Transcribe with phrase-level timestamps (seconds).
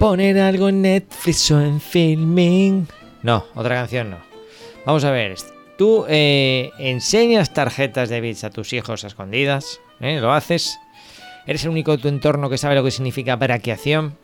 [0.00, 2.88] poner algo en Netflix o en filming.
[3.22, 4.16] No, otra canción no.
[4.86, 5.34] Vamos a ver,
[5.76, 10.18] tú eh, enseñas tarjetas de bits a tus hijos a escondidas, ¿eh?
[10.18, 10.78] ¿Lo haces?
[11.46, 14.16] ¿Eres el único de tu entorno que sabe lo que significa braquiación?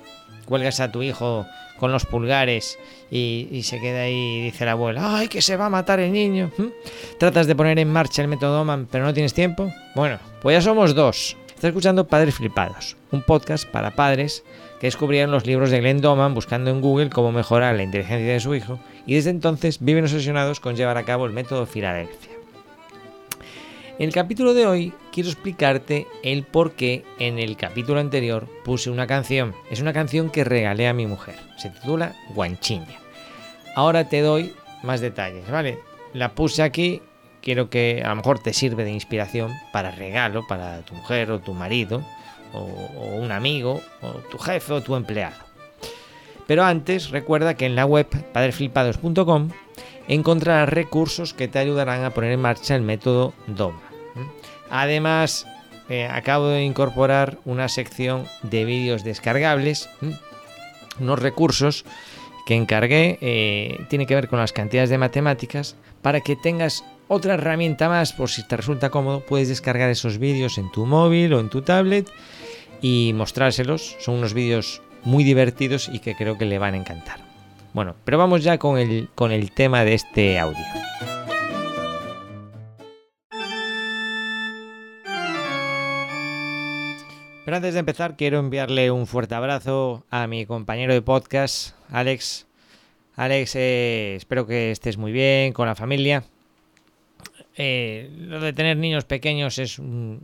[0.46, 1.44] Cuelgas a tu hijo
[1.79, 2.79] con los pulgares
[3.11, 6.11] y, se queda ahí y dice la abuela, ¡ay, que se va a matar el
[6.11, 6.50] niño!
[6.56, 7.18] ¿Mm?
[7.18, 9.71] ¿Tratas de poner en marcha el método Oman pero no tienes tiempo?
[9.94, 11.36] Bueno, pues ya somos dos.
[11.49, 14.43] Estás escuchando Padres Flipados, un podcast para padres
[14.80, 18.40] que descubrieron los libros de Glenn Doman buscando en Google cómo mejorar la inteligencia de
[18.40, 22.32] su hijo y desde entonces viven obsesionados con llevar a cabo el método Filadelfia.
[23.99, 28.90] En el capítulo de hoy quiero explicarte el por qué en el capítulo anterior puse
[28.90, 29.54] una canción.
[29.71, 31.36] Es una canción que regalé a mi mujer.
[31.57, 32.98] Se titula Guanchiña.
[33.74, 34.52] Ahora te doy
[34.83, 35.78] más detalles, ¿vale?
[36.12, 37.00] La puse aquí,
[37.41, 41.41] quiero que a lo mejor te sirve de inspiración para regalo, para tu mujer o
[41.41, 42.02] tu marido,
[42.52, 45.36] o, un amigo, o tu jefe o tu empleado.
[46.47, 49.50] Pero antes, recuerda que en la web padresflipados.com
[50.08, 53.83] encontrarás recursos que te ayudarán a poner en marcha el método DOMA.
[54.70, 55.47] Además,
[55.88, 59.88] eh, acabo de incorporar una sección de vídeos descargables,
[61.00, 61.84] unos recursos
[62.47, 67.34] que encargué, eh, tiene que ver con las cantidades de matemáticas, para que tengas otra
[67.34, 71.41] herramienta más, por si te resulta cómodo, puedes descargar esos vídeos en tu móvil o
[71.41, 72.08] en tu tablet
[72.88, 73.96] y mostrárselos.
[73.98, 77.18] Son unos vídeos muy divertidos y que creo que le van a encantar.
[77.72, 80.64] Bueno, pero vamos ya con el, con el tema de este audio.
[87.44, 92.46] Pero antes de empezar, quiero enviarle un fuerte abrazo a mi compañero de podcast, Alex.
[93.16, 96.22] Alex, eh, espero que estés muy bien con la familia.
[97.56, 100.22] Eh, lo de tener niños pequeños es un,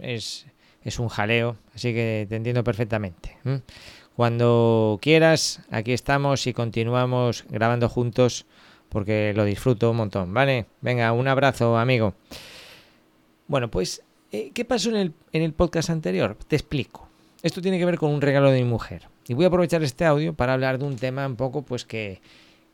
[0.85, 3.37] es, un jaleo, así que te entiendo perfectamente.
[4.17, 8.47] Cuando quieras, aquí estamos y continuamos grabando juntos
[8.89, 10.67] porque lo disfruto un montón, ¿vale?
[10.83, 12.15] Venga, un abrazo, amigo.
[13.49, 16.37] Bueno, pues, eh, ¿qué pasó en el, en el podcast anterior?
[16.47, 17.09] Te explico.
[17.43, 19.09] Esto tiene que ver con un regalo de mi mujer.
[19.27, 22.21] Y voy a aprovechar este audio para hablar de un tema un poco pues que,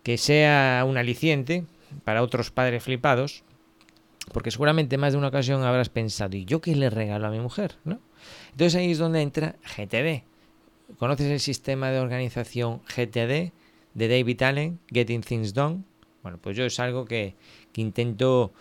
[0.03, 1.65] que sea un aliciente
[2.04, 3.44] para otros padres flipados.
[4.33, 7.41] Porque seguramente más de una ocasión habrás pensado, ¿y yo qué le regalo a mi
[7.41, 7.77] mujer?
[7.84, 8.00] ¿no?
[8.53, 10.25] Entonces ahí es donde entra GTD.
[10.99, 13.53] ¿Conoces el sistema de organización GTD
[13.94, 15.83] de David Allen, Getting Things Done?
[16.22, 17.34] Bueno, pues yo es algo que,
[17.75, 18.53] intento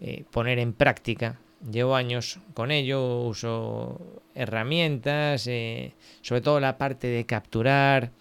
[0.00, 1.38] eh, poner en práctica
[1.70, 8.12] Llevo años con ello, uso herramientas, eh, sobre todo la parte de capturar,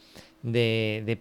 [0.42, 1.20] de,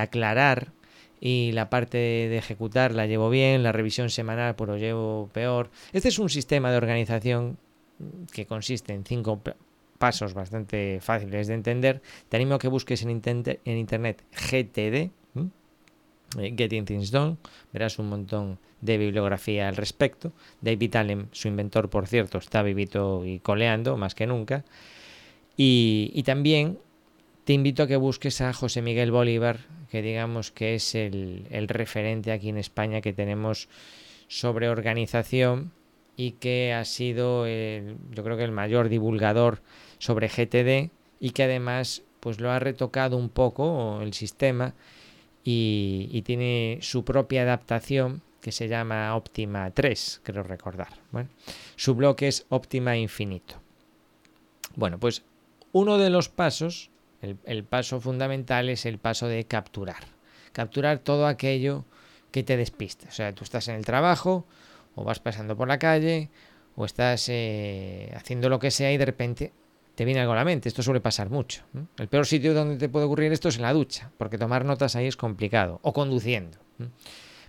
[0.00, 0.72] aclarar
[1.20, 5.70] y la parte de, ejecutar la llevo bien, la revisión semanal pues lo llevo peor.
[5.92, 7.58] Este es un sistema de organización
[8.32, 9.40] que consiste en cinco
[9.98, 12.02] pasos bastante fáciles de entender.
[12.28, 15.10] Te animo a que busques en, en internet GTD,
[16.36, 17.36] eh, Getting Things Done,
[17.72, 20.32] verás un montón de bibliografía al respecto.
[20.60, 24.64] David Allen, su inventor, por cierto, está vivito y coleando más que nunca.
[25.56, 26.78] Y, también
[27.48, 32.30] te invito a que busques a José Miguel Bolívar, que digamos que es el, referente
[32.30, 33.70] aquí en España que tenemos
[34.26, 35.72] sobre organización
[36.14, 39.62] y que ha sido, yo creo que el mayor divulgador
[39.96, 44.74] sobre GTD y que además pues lo ha retocado un poco el sistema
[45.42, 50.90] y, tiene su propia adaptación que se llama Optima 3, creo recordar.
[51.76, 53.54] Su bloque es Optima Infinito.
[54.76, 55.22] Bueno, pues
[55.72, 56.90] uno de los pasos,
[57.22, 60.04] el, paso fundamental es el paso de capturar.
[60.52, 61.84] Capturar todo aquello
[62.30, 63.08] que te despiste.
[63.08, 64.46] O sea, tú estás en el trabajo
[64.94, 66.30] o vas pasando por la calle
[66.76, 69.52] o estás eh, haciendo lo que sea y de repente
[69.94, 70.68] te viene algo a la mente.
[70.68, 71.64] Esto suele pasar mucho.
[71.96, 74.94] El peor sitio donde te puede ocurrir esto es en la ducha, porque tomar notas
[74.94, 76.58] ahí es complicado, o conduciendo.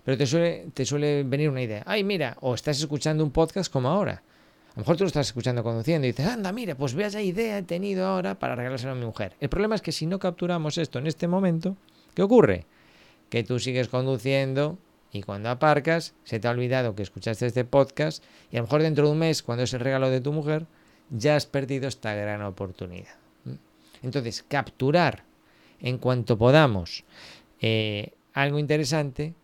[0.04, 1.84] Pero te suele, te suele venir una idea.
[1.86, 4.24] Ay, mira, o estás escuchando un podcast como ahora.
[4.70, 7.20] A lo mejor tú lo estás escuchando conduciendo y dices, anda, mira, pues vea esa
[7.20, 9.34] idea he tenido ahora para regalárselo a mi mujer.
[9.40, 11.76] El problema es que si no capturamos esto en este momento,
[12.14, 12.66] ¿qué ocurre?
[13.30, 14.78] Que tú sigues conduciendo
[15.12, 18.22] y cuando aparcas se te ha olvidado que escuchaste este podcast
[18.52, 20.66] y a lo mejor dentro de un mes, cuando es el regalo de tu mujer,
[21.10, 23.14] ya has perdido esta gran oportunidad.
[24.02, 25.24] Entonces, capturar
[25.80, 27.04] en cuanto podamos
[27.60, 29.34] eh, algo interesante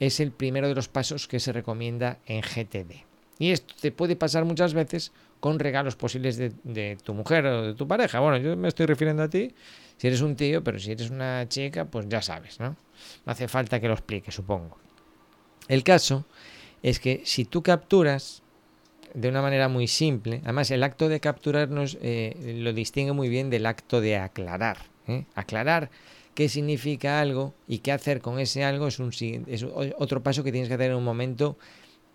[0.00, 3.05] es el primero de los pasos que se recomienda en GTD.
[3.38, 7.74] Y esto te puede pasar muchas veces con regalos posibles de, tu mujer o de
[7.74, 8.20] tu pareja.
[8.20, 9.54] Bueno, yo me estoy refiriendo a ti
[9.98, 12.76] si eres un tío, pero si eres una chica, pues ya sabes, ¿no?
[13.24, 14.78] No hace falta que lo explique, supongo.
[15.68, 16.24] El caso
[16.82, 18.42] es que si tú capturas
[19.16, 20.40] de una manera muy simple.
[20.44, 24.76] Además, el acto de capturarnos eh, lo distingue muy bien del acto de aclarar.
[25.08, 25.24] ¿eh?
[25.34, 25.90] Aclarar
[26.34, 29.10] qué significa algo y qué hacer con ese algo es, un,
[29.46, 29.64] es
[29.98, 31.56] otro paso que tienes que hacer en un momento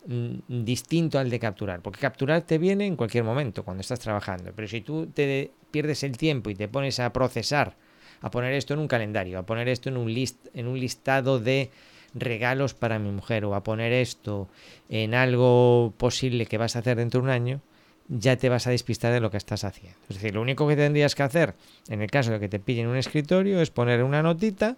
[0.05, 1.81] distinto al de capturar.
[1.81, 4.51] Porque capturar te viene en cualquier momento, cuando estás trabajando.
[4.55, 7.75] Pero si tú te pierdes el tiempo y te pones a procesar,
[8.21, 11.39] a poner esto en un calendario, a poner esto en un, list, en un listado
[11.39, 11.71] de
[12.13, 14.49] regalos para mi mujer o a poner esto
[14.89, 17.61] en algo posible que vas a hacer dentro de un año,
[18.07, 19.97] ya te vas a despistar de lo que estás haciendo.
[20.09, 21.55] Es decir, lo único que tendrías que hacer
[21.87, 24.75] en el caso de que te pillen un escritorio es poner una notita,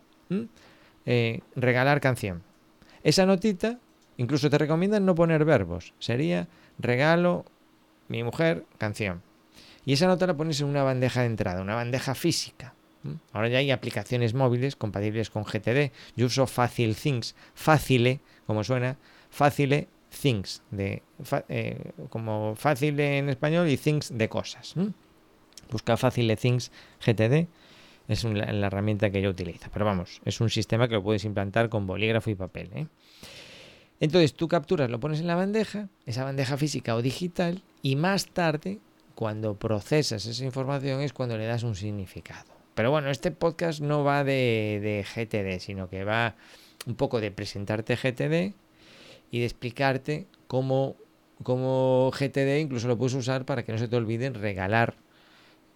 [1.05, 2.43] eh, regalar canción.
[3.03, 3.79] Esa notita,
[4.17, 6.47] incluso te recomiendan no poner verbos, sería
[6.79, 7.45] regalo,
[8.07, 9.21] mi mujer, canción.
[9.85, 12.73] Y esa nota la pones en una bandeja de entrada, una bandeja física.
[13.33, 15.91] Ahora ya hay aplicaciones móviles compatibles con GTD.
[16.15, 18.97] Yo uso Facile Things, Facile, como suena,
[19.29, 19.89] Facile
[20.21, 21.03] Things, de,
[21.49, 24.75] eh, como fácil en español y Things de cosas.
[25.69, 26.71] Busca Facile Things
[27.05, 27.47] GTD,
[28.07, 29.69] es la herramienta que yo utilizo.
[29.73, 32.69] Pero vamos, es un sistema que lo puedes implantar con bolígrafo y papel.
[32.73, 32.87] ¿eh?
[34.03, 38.27] Entonces tú capturas, lo pones en la bandeja, esa bandeja física o digital, y más
[38.27, 38.79] tarde,
[39.15, 42.51] cuando procesas esa información, es cuando le das un significado.
[42.75, 46.35] Pero bueno, este podcast no va de, de GTD, sino que va
[46.85, 48.53] un poco de presentarte GTD
[49.31, 50.97] y de explicarte cómo,
[51.41, 54.95] cómo GTD incluso lo puedes usar para que no se te olviden regalar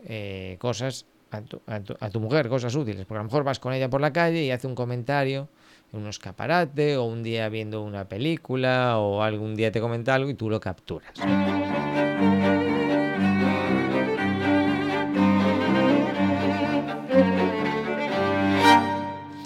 [0.03, 3.05] eh, cosas a tu, a, tu, mujer, cosas útiles.
[3.05, 5.47] Porque a lo mejor vas con ella por la calle y hace un comentario
[5.93, 10.29] en un escaparate o un día viendo una película o algún día te comenta algo
[10.29, 11.13] y tú lo capturas.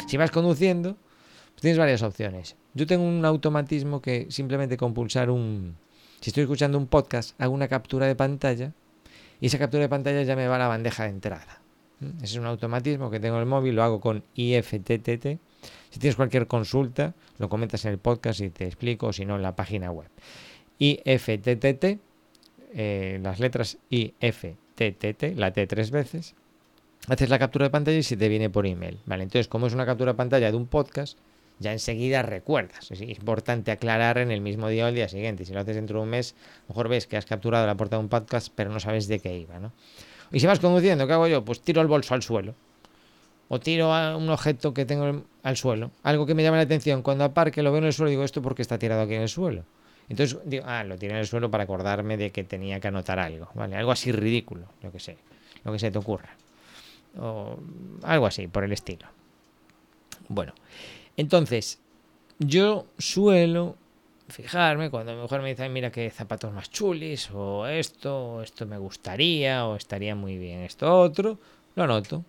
[0.07, 0.97] Si vas conduciendo,
[1.53, 2.57] pues tienes varias opciones.
[2.73, 5.77] Yo tengo un automatismo que simplemente con pulsar un...
[6.19, 8.73] Si estoy escuchando un podcast, hago una captura de pantalla
[9.39, 11.61] y esa captura de pantalla ya me va a la bandeja de entrada.
[12.01, 12.17] ¿Mm?
[12.17, 15.39] Ese es un automatismo que tengo en el móvil, lo hago con IFTTT.
[15.91, 19.35] Si tienes cualquier consulta, lo comentas en el podcast y te explico, o si no,
[19.35, 20.09] en la página web.
[20.79, 21.99] IFTTT,
[22.73, 26.33] eh, las letras IFTTT, la T tres veces,
[27.07, 28.99] haces la captura de pantalla y se te viene por email.
[29.05, 31.19] Vale, entonces, como es una captura de pantalla de un podcast,
[31.59, 32.89] ya enseguida recuerdas.
[32.89, 35.45] Es importante aclarar en el mismo día o el día siguiente.
[35.45, 36.35] Si lo haces dentro de un mes,
[36.67, 39.37] mejor ves que has capturado la portada de un podcast, pero no sabes de qué
[39.37, 39.73] iba, ¿no?
[40.31, 41.43] Y si vas conduciendo, ¿qué hago yo?
[41.43, 42.55] Pues tiro el bolso al suelo.
[43.51, 45.91] O tiro a un objeto que tengo al suelo.
[46.03, 47.01] Algo que me llama la atención.
[47.03, 49.29] Cuando aparque lo veo en el suelo digo, ¿esto porque está tirado aquí en el
[49.29, 49.65] suelo?
[50.07, 53.19] Entonces digo, ah, lo tiré en el suelo para acordarme de que tenía que anotar
[53.19, 53.75] algo, ¿vale?
[53.75, 55.17] Algo así ridículo, lo que sé,
[55.63, 56.29] lo que se te ocurra
[57.19, 57.57] o
[58.03, 59.07] algo así por el estilo.
[60.27, 60.53] Bueno,
[61.17, 61.79] entonces
[62.39, 63.75] yo suelo
[64.29, 68.65] fijarme cuando mi mujer me dice, mira qué zapatos más chulis, o esto, o esto
[68.65, 71.37] me gustaría, o estaría muy bien esto otro,
[71.75, 72.23] lo anoto.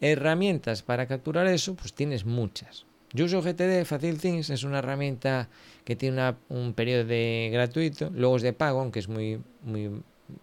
[0.00, 2.86] Herramientas para capturar eso, pues tienes muchas.
[3.12, 5.48] Yo uso GTD, Facile Things, es una herramienta
[5.84, 9.90] que tiene un periodo de gratuito, luego es de pago, aunque es muy, muy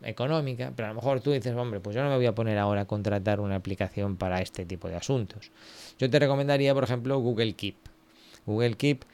[0.04, 2.58] económica, pero a lo mejor tú dices, hombre, pues yo no me voy a poner
[2.58, 5.52] ahora a contratar una aplicación para este tipo de asuntos.
[5.98, 7.78] Yo te recomendaría, por ejemplo, Google Keep.
[8.46, 9.06] Google Keep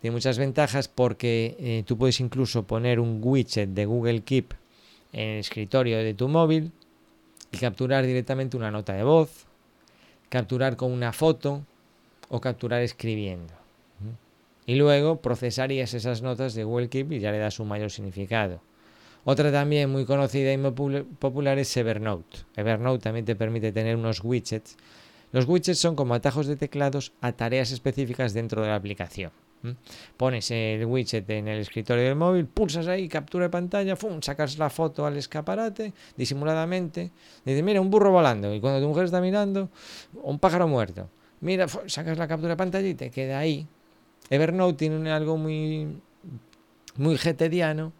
[0.00, 4.54] tiene muchas ventajas porque eh, tú puedes incluso poner un widget de Google Keep
[5.12, 6.72] en el escritorio de tu móvil
[7.50, 9.46] y capturar directamente una nota de voz,
[10.34, 11.64] capturar con una foto
[12.28, 13.54] o capturar escribiendo.
[14.66, 18.60] Y luego procesarías esas notas de Google Keep y ya le das un mayor significado.
[19.24, 20.72] Otra también muy conocida y muy
[21.20, 22.38] popular es Evernote.
[22.56, 24.76] Evernote también te permite tener unos widgets.
[25.30, 29.30] Los widgets son como atajos de teclados a tareas específicas dentro de la aplicación.
[30.16, 34.70] Pones el widget en el escritorio del móvil, pulsas ahí, captura de pantalla, sacas la
[34.70, 37.10] foto al escaparate disimuladamente.
[37.44, 38.54] Dices, mira, un burro volando.
[38.54, 39.70] Y cuando tu mujer está mirando,
[40.22, 41.08] un pájaro muerto.
[41.40, 43.66] Mira, sacas la captura de pantalla y te queda ahí.
[44.30, 46.00] Evernote tiene algo muy,
[46.96, 47.92] muy getediano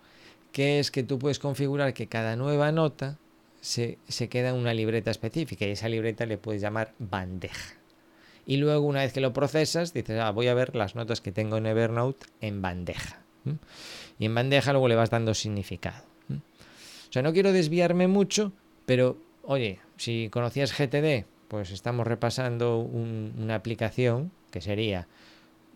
[0.52, 3.18] que es que tú puedes configurar que cada nueva nota
[3.60, 3.98] se,
[4.30, 7.74] queda en una libreta específica y esa libreta le puedes llamar bandeja.
[8.46, 11.32] Y luego una vez que lo procesas, dices, ah, voy a ver las notas que
[11.32, 13.20] tengo en Evernote en bandeja.
[14.18, 16.04] Y en bandeja luego le vas dando significado.
[16.30, 18.52] O sea, no quiero desviarme mucho,
[18.86, 25.06] pero oye, si conocías GTD, pues estamos repasando una aplicación que sería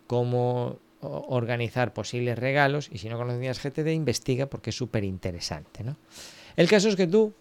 [0.07, 5.83] cómo organizar posibles regalos y si no conocías GTD, investiga porque es súper interesante.
[5.83, 5.95] ¿no?
[6.55, 7.33] El caso es que tú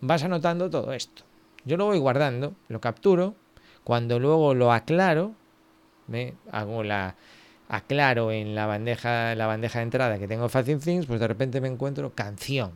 [0.00, 1.24] vas anotando todo esto.
[1.64, 3.34] Yo lo voy guardando, lo capturo,
[3.86, 5.36] cuando luego lo aclaro,
[6.50, 7.14] hago la
[7.68, 11.60] aclaro en la bandeja, la bandeja de entrada que tengo Facing Things, pues de repente
[11.60, 12.72] me encuentro canción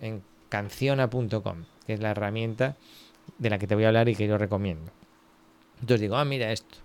[0.00, 2.76] en canciona.com, que es la herramienta
[3.38, 4.90] de la que te voy a hablar y que yo recomiendo.
[5.74, 6.78] Entonces digo, ah, mira esto.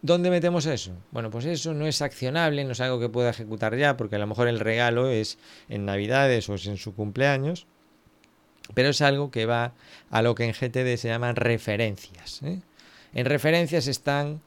[0.00, 0.92] ¿Dónde metemos eso?
[1.10, 4.20] Bueno, pues eso no es accionable, no es algo que pueda ejecutar ya, porque a
[4.20, 7.66] lo mejor el regalo es en Navidades o es en su cumpleaños,
[8.74, 9.72] pero es algo que va
[10.08, 12.44] a lo que en GTD se llaman referencias.
[12.44, 12.60] ¿eh?
[13.16, 14.40] En referencias están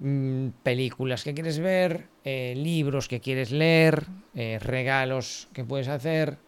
[0.00, 6.38] mm, películas que quieres ver, eh, libros que quieres leer, eh, regalos que puedes hacer,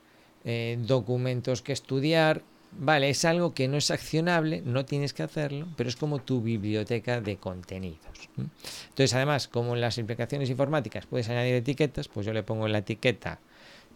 [0.86, 2.44] documentos que estudiar,
[2.78, 6.42] Vale, es algo que no es accionable, no tienes que hacerlo, pero es como tu
[6.42, 8.28] biblioteca de contenidos.
[8.36, 12.78] Entonces, además, como en las implicaciones informáticas puedes añadir etiquetas, pues yo le pongo la
[12.78, 13.40] etiqueta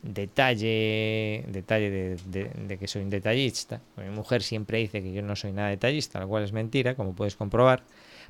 [0.03, 3.81] detalle, detalle de, que soy un detallista.
[3.97, 7.15] Mi mujer siempre dice que yo no soy nada detallista, lo cual es mentira, como
[7.15, 7.83] puedes comprobar.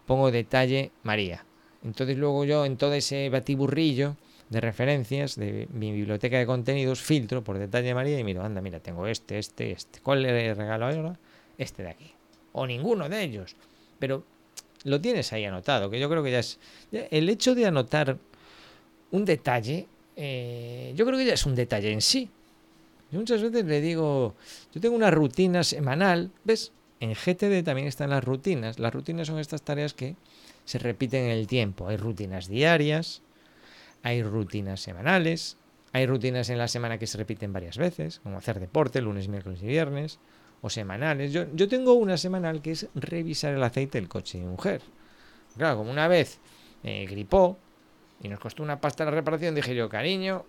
[0.07, 1.45] Pongo detalle María.
[1.85, 4.17] Entonces luego yo en todo ese batiburrillo
[4.51, 8.81] de referencias de mi biblioteca de contenidos, filtro por detalle María y miro, anda, mira,
[8.81, 10.01] tengo este, este, este.
[10.01, 11.19] ¿Cuál le regalo ahora?
[11.57, 12.13] Este de aquí.
[12.53, 13.55] O ninguno de ellos.
[14.01, 14.25] Pero
[14.85, 16.59] lo tienes ahí anotado, que yo creo que ya es...
[16.91, 18.19] el hecho de anotar
[19.13, 19.87] un detalle,
[20.23, 22.29] eh, yo creo que ya es un detalle en sí.
[23.11, 24.35] Yo muchas veces le digo,
[24.71, 26.73] yo tengo una rutina semanal, ¿ves?
[27.01, 28.79] En GTD también están las rutinas.
[28.79, 30.17] Las rutinas son estas tareas que
[30.67, 31.89] se repiten en el tiempo.
[31.89, 33.23] Hay rutinas diarias,
[34.03, 35.57] hay rutinas semanales,
[35.95, 39.63] hay rutinas en la semana que se repiten varias veces, como hacer deporte lunes, miércoles
[39.63, 40.19] y viernes,
[40.61, 41.33] o semanales.
[41.33, 44.83] Yo, yo tengo una semanal que es revisar el aceite del coche de mujer.
[45.57, 46.41] Claro, como una vez
[46.85, 47.57] eh, gripó
[48.23, 50.45] y nos costó una pasta la reparación, dije yo, cariño,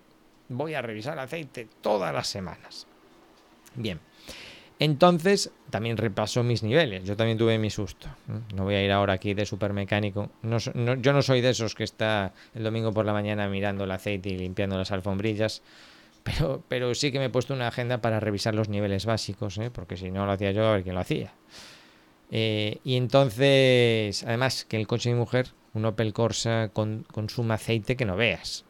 [0.49, 2.87] voy a revisar el aceite todas las semanas.
[3.75, 3.99] Bien.
[4.79, 7.03] Entonces, también repaso mis niveles.
[7.03, 8.07] Yo también tuve mi susto.
[8.55, 10.31] No voy a ir ahora aquí de supermecánico.
[10.41, 14.29] yo no soy de esos que está el domingo por la mañana mirando el aceite
[14.29, 15.61] y limpiando las alfombrillas.
[16.23, 19.71] Pero, pero sí que me he puesto una agenda para revisar los niveles básicos, ¿eh?
[19.71, 21.31] porque si no lo hacía yo, a ver quién lo hacía.
[22.31, 27.53] Eh, y entonces, además, que el coche de mi mujer, un Opel Corsa, con, consume
[27.53, 28.65] aceite que no veas.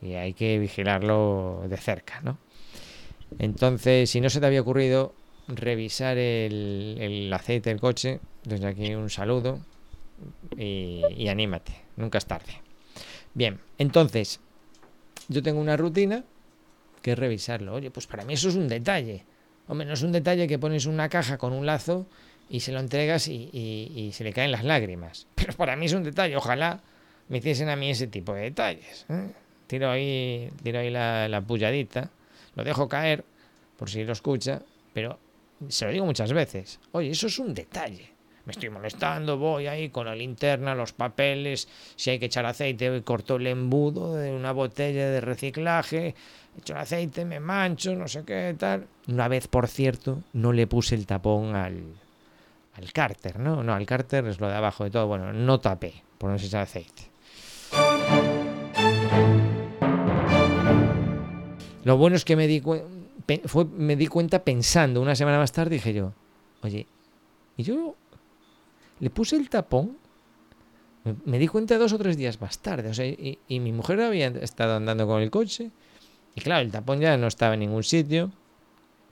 [0.00, 2.38] Y hay que vigilarlo de cerca, ¿no?
[3.38, 5.14] Entonces, si no se te había ocurrido,
[5.48, 8.20] revisar el, aceite del coche.
[8.44, 9.60] Desde aquí un saludo
[10.56, 12.62] y, anímate, nunca es tarde.
[13.34, 14.40] Bien, entonces,
[15.28, 16.24] yo tengo una rutina
[17.02, 17.74] que es revisarlo.
[17.74, 19.24] Oye, pues para mí eso es un detalle.
[19.66, 22.06] Hombre, no es un detalle que pones una caja con un lazo
[22.50, 25.26] y se lo entregas y, se le caen las lágrimas.
[25.34, 26.36] Pero para mí es un detalle.
[26.36, 26.80] Ojalá
[27.28, 29.06] me hiciesen a mí ese tipo de detalles.
[29.08, 29.32] ¿eh?
[29.66, 32.10] Tiro ahí, tiro ahí la, la pulladita,
[32.54, 33.24] lo dejo caer
[33.76, 34.62] por si lo escucha,
[34.92, 35.18] pero
[35.68, 38.10] se lo digo muchas veces, oye, eso es un detalle.
[38.44, 43.02] Me estoy molestando, voy ahí con la linterna, los papeles, si hay que echar aceite,
[43.02, 46.14] corto el embudo de una botella de reciclaje,
[46.56, 48.86] echo el aceite, me mancho, no sé qué, tal.
[49.06, 51.82] Una vez, por cierto, no le puse el tapón al,
[52.78, 53.62] al cárter, ¿no?
[53.62, 55.06] No, al cárter es lo de abajo de todo.
[55.06, 57.10] Bueno, no tapé por no echar aceite.
[61.84, 62.98] Lo bueno es que me di cuenta
[63.76, 66.12] me di cuenta pensando una semana más tarde, dije yo,
[66.62, 66.86] oye,
[67.56, 67.94] y yo
[69.00, 69.98] le puse el tapón,
[71.24, 74.28] me, di cuenta dos o tres días más tarde, o sea, y, mi mujer había
[74.28, 75.70] estado andando con el coche,
[76.34, 78.32] y claro, el tapón ya no estaba en ningún sitio,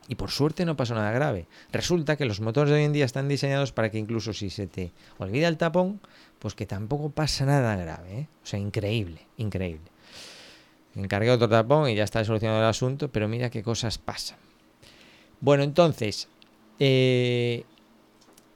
[0.08, 1.46] y por suerte no pasó nada grave.
[1.72, 4.66] Resulta que los motores de hoy en día están diseñados para que incluso si se
[4.66, 6.00] te olvida el tapón,
[6.38, 8.20] pues que tampoco pasa nada grave.
[8.20, 8.28] ¿eh?
[8.42, 9.90] O sea, increíble, increíble
[10.96, 14.38] encargué otro tapón y ya está solucionado el asunto, pero mira qué cosas pasan.
[15.40, 16.28] Bueno, entonces,
[16.78, 17.64] eh,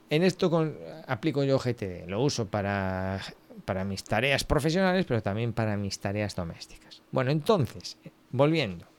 [0.09, 0.75] en esto con,
[1.07, 3.21] aplico yo GTD, lo uso para,
[3.65, 7.01] para mis tareas profesionales, pero también para mis tareas domésticas.
[7.11, 7.97] Bueno, entonces,
[8.31, 8.90] volviendo.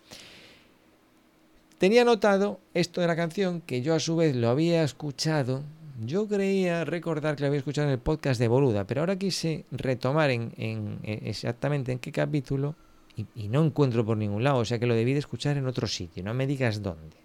[1.82, 5.64] Tenía notado esto de la canción que yo a su vez lo había escuchado.
[6.06, 9.64] Yo creía recordar que lo había escuchado en el podcast de Boluda, pero ahora quise
[9.72, 12.76] retomar en, en exactamente en qué capítulo
[13.16, 15.88] y, no encuentro por ningún lado, o sea que lo debí de escuchar en otro
[15.88, 17.16] sitio, no me digas dónde.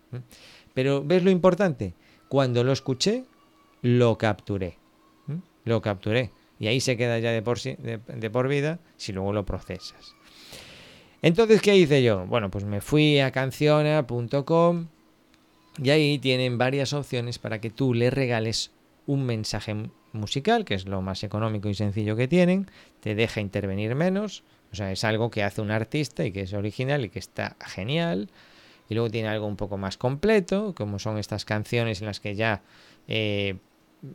[0.74, 1.94] Pero ¿ves lo importante?
[2.28, 3.26] Cuando lo escuché,
[3.84, 4.80] lo capturé.
[5.66, 6.32] Lo capturé.
[6.58, 10.16] Y ahí se queda ya de por, de, por vida si luego lo procesas.
[11.22, 12.26] Entonces, ¿qué hice yo?
[12.26, 14.88] Bueno, pues me fui a canciona.com
[15.82, 18.72] y ahí tienen varias opciones para que tú le regales
[19.06, 19.76] un mensaje
[20.14, 22.70] musical, que es lo más económico y sencillo que tienen,
[23.00, 26.54] te deja intervenir menos, o sea, es algo que hace un artista y que es
[26.54, 28.30] original y que está genial.
[28.90, 32.36] Y luego tiene algo un poco más completo, como son estas canciones en las que
[32.36, 32.62] ya
[33.08, 33.56] eh,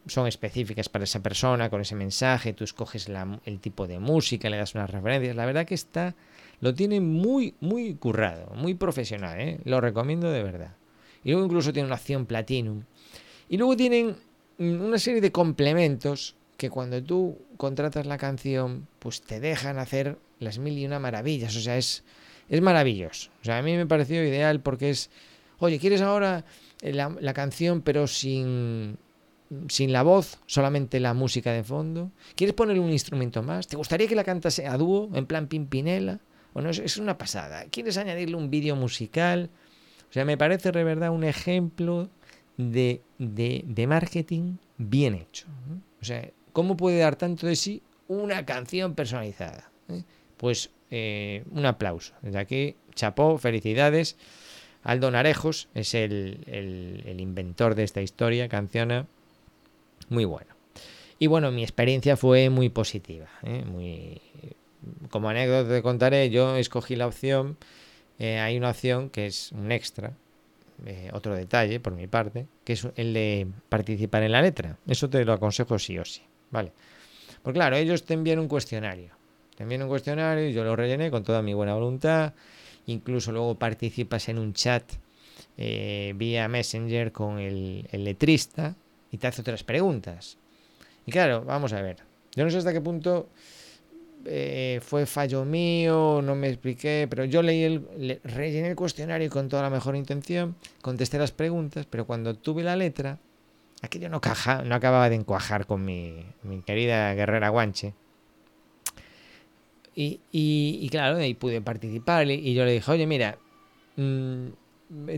[0.06, 3.10] son específicas para esa persona, con ese mensaje, tú escoges
[3.44, 5.36] el tipo de música, le das unas referencias.
[5.36, 6.14] La verdad que está,
[6.62, 9.58] lo tiene muy, muy currado, muy profesional, ¿eh?
[9.64, 10.76] lo recomiendo de verdad.
[11.24, 12.84] Y luego incluso tiene una opción Platinum.
[13.48, 14.14] Y luego tienen
[14.58, 20.60] una serie de complementos que cuando tú contratas la canción, pues te dejan hacer las
[20.60, 21.56] mil y una maravillas.
[21.56, 22.04] O sea, es,
[22.48, 23.30] es maravilloso.
[23.40, 25.10] O sea, a mí me pareció ideal porque es,
[25.58, 26.44] oye, ¿quieres ahora
[26.80, 28.98] la, la canción pero sin,
[29.66, 32.12] sin la voz, solamente la música de fondo?
[32.36, 33.66] ¿Quieres ponerle un instrumento más?
[33.66, 36.20] ¿Te gustaría que la cantase a dúo, en plan Pimpinela?
[36.54, 37.64] Bueno, es, una pasada.
[37.70, 39.50] ¿Quieres añadirle un vídeo musical?
[40.08, 42.10] O sea, me parece de verdad un ejemplo
[42.56, 45.46] de, de, de marketing bien hecho.
[46.00, 49.70] O sea, ¿cómo puede dar tanto de sí una canción personalizada?
[49.88, 50.02] ¿Eh?
[50.36, 52.14] Pues eh, un aplauso.
[52.20, 54.16] Desde aquí, chapó, felicidades.
[54.82, 59.06] Aldo Narejos es el, el, el inventor de esta historia, canciona.
[60.08, 60.52] Muy bueno.
[61.18, 63.28] Y bueno, mi experiencia fue muy positiva.
[63.44, 63.64] ¿eh?
[63.64, 64.20] Muy...
[65.10, 67.56] Como anécdota te contaré, yo escogí la opción.
[68.18, 70.12] Eh, hay una opción que es un extra,
[70.86, 74.78] eh, otro detalle por mi parte, que es el de participar en la letra.
[74.86, 76.22] Eso te lo aconsejo sí o sí.
[76.50, 76.72] ¿Vale?
[77.42, 79.12] Pues claro, ellos te envían un cuestionario.
[79.56, 82.34] Te envían un cuestionario y yo lo rellené con toda mi buena voluntad.
[82.86, 84.84] Incluso luego participas en un chat
[85.56, 88.74] eh, vía Messenger con el, el letrista
[89.10, 90.38] y te hace otras preguntas.
[91.06, 91.98] Y claro, vamos a ver.
[92.34, 93.28] Yo no sé hasta qué punto
[94.24, 99.28] eh, fue fallo mío, no me expliqué, pero yo leí el, le, rellené el cuestionario
[99.30, 103.18] con toda la mejor intención, contesté las preguntas, pero cuando tuve la letra,
[103.82, 107.94] aquello no, caja, no acababa de encuajar con mi, mi querida guerrera guanche.
[109.94, 113.36] Y, y, claro, ahí pude participar y, yo le dije, oye, mira,
[113.96, 114.46] mmm,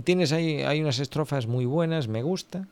[0.03, 2.67] tienes ahí, hay unas estrofas muy buenas, me gusta,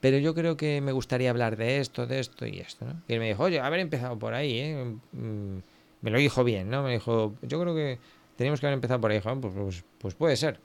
[0.00, 3.02] pero yo creo que me gustaría hablar de esto, de esto y esto, ¿no?
[3.08, 4.96] Y él me dijo, oye, haber empezado por ahí, ¿eh?
[5.12, 5.58] Mm,
[6.00, 6.82] me lo dijo bien, ¿no?
[6.82, 7.98] Me dijo, yo creo que
[8.36, 9.18] teníamos que haber empezado por ahí.
[9.18, 10.60] Dijo, pues, pues, pues, puede ser.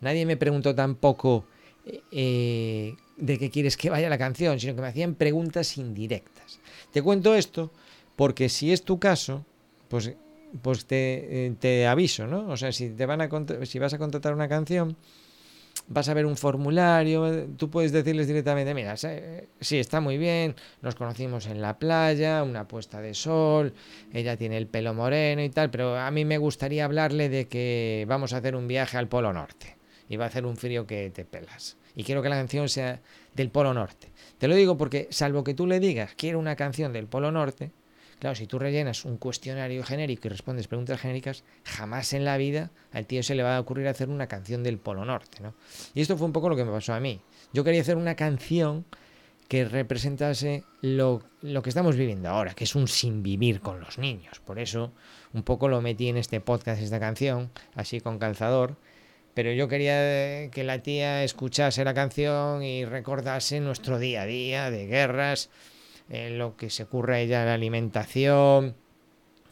[0.00, 1.44] Nadie me preguntó tampoco
[2.10, 6.60] eh, de qué quieres que vaya la canción, sino que me hacían preguntas indirectas.
[6.92, 7.72] Te cuento esto
[8.16, 9.44] porque si es tu caso,
[9.88, 10.12] pues,
[10.60, 12.48] pues te, eh, te aviso, ¿no?
[12.48, 13.30] O sea, si, te van a
[13.64, 14.96] si vas a contratar una canción
[15.88, 20.94] vas a ver un formulario, tú puedes decirles directamente, mira, sí, está muy bien, nos
[20.94, 23.74] conocimos en la playa, una puesta de sol,
[24.12, 28.04] ella tiene el pelo moreno y tal, pero a mí me gustaría hablarle de que
[28.08, 29.76] vamos a hacer un viaje al Polo Norte
[30.08, 31.76] y va a hacer un frío que te pelas.
[31.94, 33.00] Y quiero que la canción sea
[33.34, 34.12] del Polo Norte.
[34.38, 37.70] Te lo digo porque, salvo que tú le digas, quiero una canción del Polo Norte,
[38.22, 42.70] Claro, si tú rellenas un cuestionario genérico y respondes preguntas genéricas, jamás en la vida
[42.92, 45.54] al tío se le va a ocurrir hacer una canción del Polo Norte, ¿no?
[45.92, 47.20] Y esto fue un poco lo que me pasó a mí.
[47.52, 48.84] Yo quería hacer una canción
[49.48, 53.98] que representase lo, lo que estamos viviendo ahora, que es un sin vivir con los
[53.98, 54.38] niños.
[54.38, 54.92] Por eso
[55.32, 58.76] un poco lo metí en este podcast, esta canción, así con calzador.
[59.34, 64.70] Pero yo quería que la tía escuchase la canción y recordase nuestro día a día
[64.70, 65.50] de guerras,
[66.10, 68.74] eh, lo que se ocurre a ella la alimentación,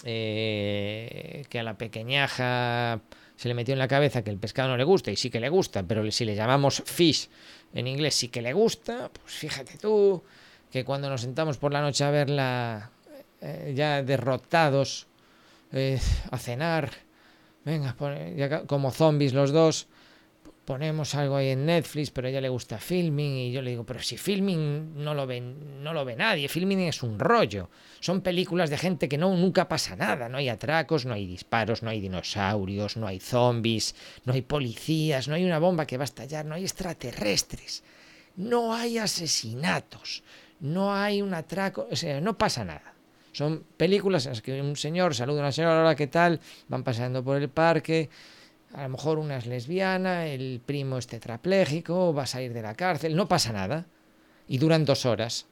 [0.05, 3.01] eh, que a la pequeñaja
[3.37, 5.41] se le metió en la cabeza que el pescado no le gusta y sí que
[5.41, 7.29] le gusta, pero si le llamamos fish
[7.73, 10.23] en inglés sí que le gusta, pues fíjate tú
[10.71, 12.91] que cuando nos sentamos por la noche a verla
[13.41, 15.07] eh, ya derrotados
[15.73, 15.99] eh,
[16.31, 16.91] a cenar,
[17.65, 17.97] venga,
[18.67, 19.87] como zombies los dos,
[20.71, 24.01] ponemos algo ahí en Netflix, pero ella le gusta filming y yo le digo, pero
[24.01, 27.71] si filming no lo ve, no lo ve nadie, filming es un rollo.
[27.99, 31.83] Son películas de gente que no nunca pasa nada, no hay atracos, no hay disparos,
[31.83, 36.05] no hay dinosaurios, no hay zombies, no hay policías, no hay una bomba que va
[36.05, 37.83] a estallar, no hay extraterrestres,
[38.37, 40.23] no hay asesinatos,
[40.61, 42.95] no hay un atraco, o sea, no pasa nada.
[43.33, 46.39] Son películas en las que un señor saluda a una señora, hola, ¿qué tal?
[46.69, 48.09] Van pasando por el parque,
[48.73, 52.75] a lo mejor una es lesbiana, el primo es tetrapléjico, va a salir de la
[52.75, 53.87] cárcel, no pasa nada.
[54.47, 55.47] Y duran dos horas.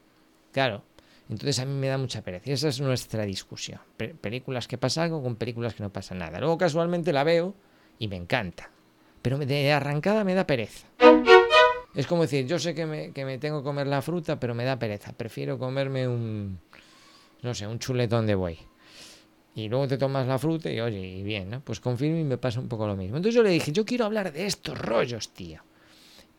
[0.53, 0.83] Claro.
[1.29, 2.49] Entonces a mí me da mucha pereza.
[2.49, 3.81] Y esa es nuestra discusión.
[3.97, 6.41] Películas que pasa algo con películas que no pasa nada.
[6.41, 7.55] Luego casualmente la veo
[7.99, 8.71] y me encanta.
[9.23, 10.87] Pero de arrancada me da pereza.
[11.95, 14.55] Es como decir, yo sé que me, que me tengo que comer la fruta, pero
[14.55, 15.13] me da pereza.
[15.13, 16.59] Prefiero comerme un,
[17.43, 18.59] no sé, un chuletón de buey
[19.59, 21.61] y luego te tomas la fruta y oye, y bien, ¿no?
[21.61, 23.17] Pues con Filmin me pasa un poco lo mismo.
[23.17, 25.63] Entonces yo le dije, yo quiero hablar de estos rollos, tío.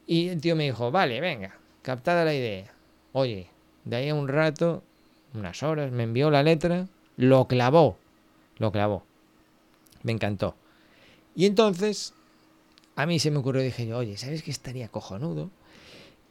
[0.07, 2.73] Y el tío me dijo, vale, venga, captada la idea.
[3.11, 3.47] Oye,
[3.83, 4.83] de ahí a un rato,
[5.33, 7.97] unas horas, me envió la letra, lo clavó,
[8.57, 9.03] lo clavó.
[10.03, 10.55] Me encantó.
[11.35, 12.13] Y entonces,
[12.95, 15.51] a mí se me ocurrió, dije yo, oye, ¿sabes qué estaría cojonudo?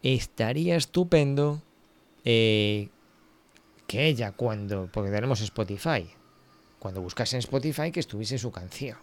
[0.02, 1.60] Estaría estupendo
[2.24, 2.88] eh,
[3.86, 6.08] que ella cuando, porque tenemos Spotify,
[6.78, 8.98] cuando buscase en Spotify que estuviese su canción.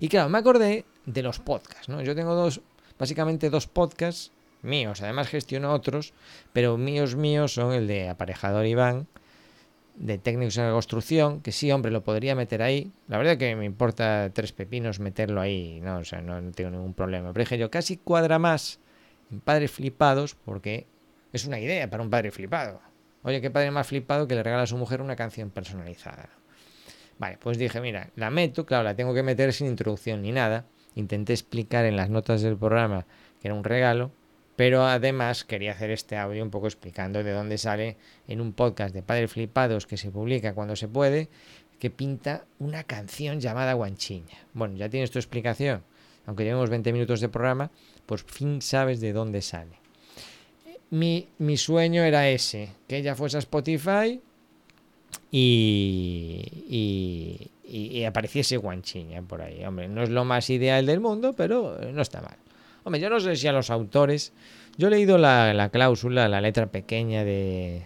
[0.00, 2.02] Y claro, me acordé de los podcasts, ¿no?
[2.02, 2.60] Yo tengo dos,
[2.98, 5.02] básicamente dos podcasts míos.
[5.02, 6.12] Además gestiono otros,
[6.52, 9.06] pero míos míos son el de aparejador Iván,
[9.96, 12.92] de técnicos en la construcción, que sí, hombre, lo podría meter ahí.
[13.08, 16.94] La verdad que me importa tres pepinos meterlo ahí, no, o sea, no, tengo ningún
[16.94, 17.32] problema.
[17.32, 18.78] Pero dije yo, casi cuadra más
[19.30, 20.86] en padres flipados, porque
[21.32, 22.80] es una idea para un padre flipado.
[23.24, 26.30] Oye, qué padre más flipado que le regala a su mujer una canción personalizada.
[27.18, 30.66] Vale, pues dije, mira, la meto, claro, la tengo que meter sin introducción ni nada.
[30.94, 33.06] Intenté explicar en las notas del programa
[33.40, 34.10] que era un regalo,
[34.56, 38.94] pero además quería hacer este audio un poco explicando de dónde sale en un podcast
[38.94, 41.28] de Padres Flipados que se publica cuando se puede,
[41.78, 44.46] que pinta una canción llamada Guanchiña.
[44.54, 45.84] Bueno, ya tienes tu explicación,
[46.26, 47.70] aunque llevemos 20 minutos de programa,
[48.06, 49.78] pues fin sabes de dónde sale.
[50.90, 54.20] Mi, mi sueño era ese, que ella fuese a Spotify
[55.30, 59.64] y, y, apareciese Guanchiña por ahí.
[59.64, 62.36] Hombre, no es lo más ideal del mundo, pero no está mal.
[62.84, 64.32] Hombre, yo no sé si a los autores.
[64.78, 67.82] Yo he leído la, cláusula, la letra pequeña de.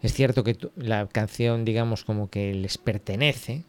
[0.00, 3.64] Es cierto que la canción, digamos, como que les pertenece.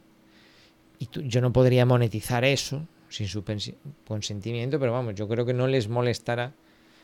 [1.00, 3.44] Y yo no podría monetizar eso sin su
[4.08, 6.54] consentimiento, pero vamos, yo creo que no les molestará.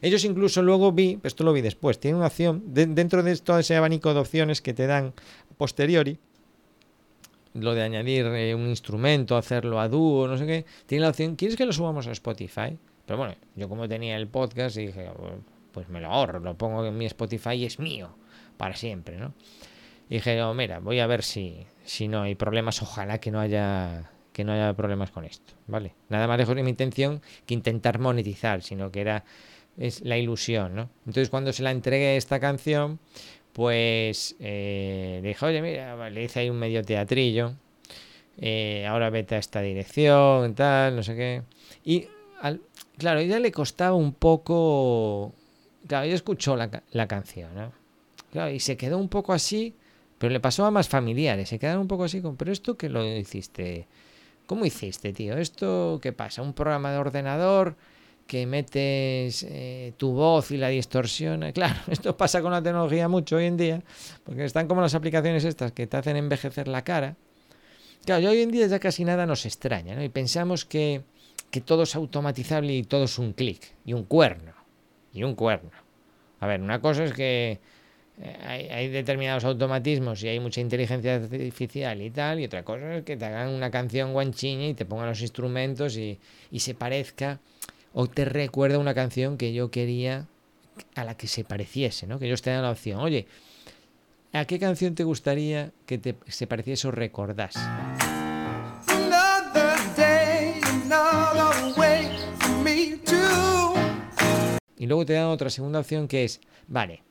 [0.01, 3.75] Ellos incluso luego vi, esto lo vi después, tienen una opción, dentro de todo ese
[3.75, 5.13] abanico de opciones que te dan
[5.57, 6.19] posteriori,
[7.53, 11.35] lo de añadir eh, un instrumento, hacerlo a dúo, no sé qué, tiene la opción,
[11.35, 12.77] ¿quieres que lo subamos a Spotify?
[13.05, 15.09] Pero bueno, yo como tenía el podcast dije,
[15.71, 18.09] pues me lo ahorro, lo pongo en mi Spotify y es mío
[18.57, 19.33] para siempre, ¿no?
[20.09, 23.39] Y dije, oh, mira, voy a ver si, si no hay problemas, ojalá que no
[23.39, 25.95] haya que no haya problemas con esto, ¿vale?
[26.09, 29.25] Nada más lejos de mi intención que intentar monetizar, sino que era
[29.77, 30.89] es la ilusión, ¿no?
[31.05, 32.99] Entonces cuando se la entregué esta canción,
[33.53, 37.53] pues eh, le dije, oye, mira, le hice ahí un medio teatrillo,
[38.37, 41.41] eh, ahora vete a esta dirección, tal, no sé qué.
[41.83, 42.07] Y
[42.39, 42.61] al,
[42.97, 45.33] claro, ella le costaba un poco.
[45.87, 47.71] Claro, ella escuchó la, la canción, ¿no?
[48.31, 49.73] Claro, y se quedó un poco así,
[50.17, 52.89] pero le pasó a más familiares, se quedaron un poco así con, pero esto que
[52.89, 53.87] lo hiciste,
[54.45, 55.37] ¿cómo hiciste, tío?
[55.37, 56.41] ¿Esto qué pasa?
[56.41, 57.75] ¿Un programa de ordenador
[58.27, 61.51] que metes eh, tu voz y la distorsiona?
[61.53, 63.81] Claro, esto pasa con la tecnología mucho hoy en día,
[64.23, 67.15] porque están como las aplicaciones estas que te hacen envejecer la cara.
[68.05, 70.03] Claro, hoy en día ya casi nada nos extraña, ¿no?
[70.03, 71.03] Y pensamos que
[71.51, 74.53] que todo es automatizable y todo es un clic y un cuerno.
[75.13, 75.71] Y un cuerno.
[76.39, 77.59] A ver, una cosa es que
[78.21, 83.03] eh, hay, determinados automatismos y hay mucha inteligencia artificial y tal, y otra cosa es
[83.03, 86.19] que te hagan una canción guanchiña y te pongan los instrumentos y,
[86.51, 87.39] y se parezca
[87.99, 90.27] o te recuerda una canción que yo quería
[90.93, 92.19] a la que se pareciese, ¿no?
[92.19, 93.25] Que ellos te dan la opción, oye,
[94.33, 97.59] ¿a qué canción te gustaría que te, se pareciese o recordase?
[104.77, 107.01] Y luego te dan otra segunda opción que es, vale,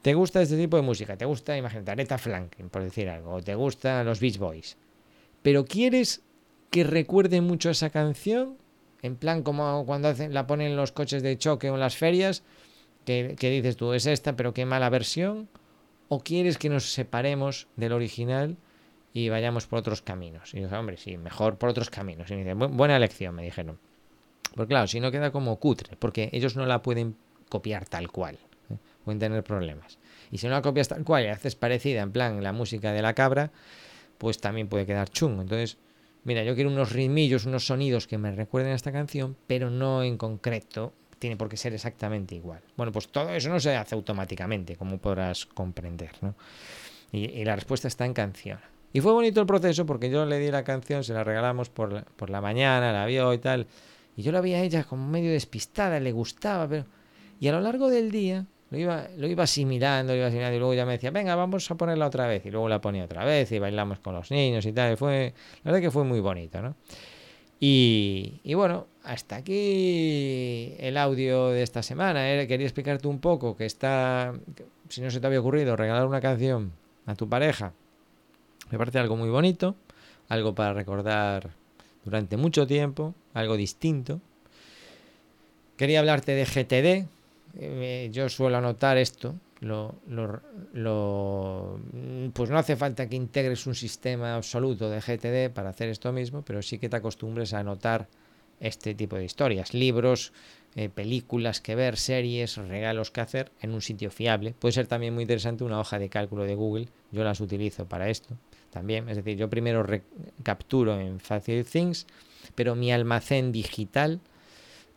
[0.00, 1.16] ¿te gusta este tipo de música?
[1.16, 3.34] ¿Te gusta, imagínate, Aretha Franklin, por decir algo?
[3.34, 4.76] ¿O te gustan los Beach Boys?
[5.42, 6.22] ¿Pero quieres
[6.70, 8.62] que recuerde mucho esa canción?
[9.04, 11.94] En plan como cuando hacen, la ponen en los coches de choque o en las
[11.94, 12.42] ferias,
[13.04, 15.50] que, que dices tú, es esta, pero qué mala versión.
[16.08, 18.56] ¿O quieres que nos separemos del original
[19.12, 20.54] y vayamos por otros caminos?
[20.54, 22.30] Y dije, hombre, sí, mejor por otros caminos.
[22.30, 23.78] Y me dice, buena elección, me dijeron.
[24.54, 27.14] Porque claro, si no queda como cutre, porque ellos no la pueden
[27.50, 28.38] copiar tal cual.
[28.70, 28.78] ¿eh?
[29.04, 29.98] Pueden tener problemas.
[30.30, 33.02] Y si no la copias tal cual y haces parecida, en plan la música de
[33.02, 33.50] la cabra,
[34.16, 35.42] pues también puede quedar chungo.
[35.42, 35.76] Entonces,
[36.24, 40.02] mira, yo quiero unos ritmillos, unos sonidos que me recuerden a esta canción, pero no
[40.02, 42.60] en concreto tiene por qué ser exactamente igual.
[42.76, 46.34] Bueno, pues todo eso no se hace automáticamente, como podrás comprender, ¿no?
[47.12, 48.58] Y, la respuesta está en canción.
[48.92, 51.92] Y fue bonito el proceso porque yo le di la canción, se la regalamos por
[51.92, 53.66] la, por la mañana, la vio y tal.
[54.16, 56.84] Y yo la vi a ella como medio despistada, le gustaba, pero...
[57.40, 60.58] Y a lo largo del día lo iba, lo iba asimilando, lo iba asimilando, y
[60.58, 62.44] luego ya me decía, venga, vamos a ponerla otra vez.
[62.44, 64.92] Y luego la ponía otra vez y bailamos con los niños y tal.
[64.92, 65.32] Y fue,
[65.62, 66.74] la verdad que fue muy bonito, ¿no?
[67.60, 72.32] Y, y bueno, hasta aquí el audio de esta semana.
[72.32, 72.46] ¿eh?
[72.46, 74.34] Quería explicarte un poco que está,
[74.88, 76.72] si no se te había ocurrido, regalar una canción
[77.06, 77.72] a tu pareja.
[78.70, 79.76] Me parece algo muy bonito,
[80.28, 81.50] algo para recordar
[82.04, 84.20] durante mucho tiempo, algo distinto.
[85.76, 87.13] Quería hablarte de GTD.
[87.58, 89.34] Eh, yo suelo anotar esto.
[89.60, 91.80] Lo, lo,
[92.34, 96.42] pues no hace falta que integres un sistema absoluto de GTD para hacer esto mismo,
[96.42, 98.06] pero sí que te acostumbres a anotar
[98.60, 100.34] este tipo de historias, libros,
[100.76, 104.54] eh, películas que ver, series, regalos que hacer en un sitio fiable.
[104.58, 106.88] Puede ser también muy interesante una hoja de cálculo de Google.
[107.10, 108.36] Yo las utilizo para esto
[108.70, 109.08] también.
[109.08, 109.86] Es decir, yo primero
[110.42, 112.06] capturo en Facile Things,
[112.54, 114.20] pero mi almacén digital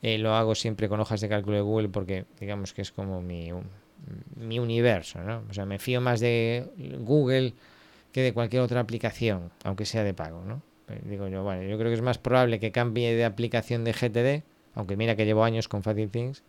[0.02, 3.22] Eh, lo hago siempre con hojas de cálculo de Google porque digamos que es como
[3.22, 3.52] mi,
[4.36, 5.44] mi universo, ¿no?
[5.50, 6.66] O sea, me fío más de
[7.00, 7.54] Google
[8.12, 10.62] que de cualquier otra aplicación, aunque sea de pago, ¿no?
[10.90, 13.94] Eh, digo yo, bueno, yo creo que es más probable que cambie de aplicación de
[13.94, 14.44] GTD,
[14.76, 16.44] aunque mira que llevo años con Fácil Things,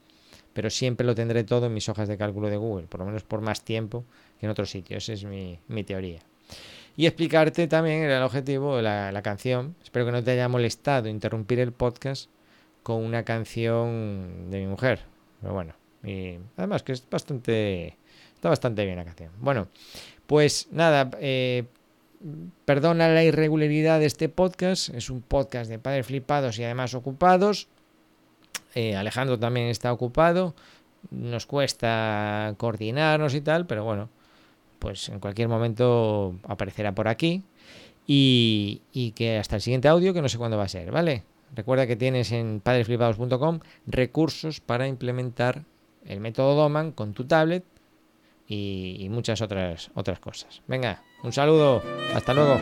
[0.53, 3.23] pero siempre lo tendré todo en mis hojas de cálculo de Google, por lo menos
[3.23, 4.05] por más tiempo
[4.39, 4.99] que en otro sitio.
[4.99, 6.21] Esa es mi, teoría.
[6.97, 9.77] Y explicarte también el objetivo de la, la, canción.
[9.83, 12.29] Espero que no te haya molestado interrumpir el podcast
[12.89, 15.01] con una canción de mi mujer.
[15.43, 17.99] Pero bueno, y además que es bastante.
[18.35, 19.31] Está bastante bien la canción.
[19.41, 19.69] Bueno,
[20.27, 21.67] pues nada, eh,
[22.65, 24.89] perdona la irregularidad de este podcast.
[24.89, 27.69] Es un podcast de padres flipados y además ocupados.
[28.75, 30.55] Eh, Alejandro también está ocupado.
[31.11, 34.09] Nos cuesta coordinarnos y tal, pero bueno,
[34.79, 37.43] pues en cualquier momento aparecerá por aquí.
[38.07, 41.25] Y, y que hasta el siguiente audio, que no sé cuándo va a ser, ¿vale?
[41.55, 45.65] Recuerda que tienes en padresflipados.com recursos para implementar
[46.05, 47.65] el método Doman con tu tablet
[48.47, 50.63] y, y muchas otras, otras cosas.
[50.67, 51.83] Venga, un saludo,
[52.15, 52.61] hasta luego.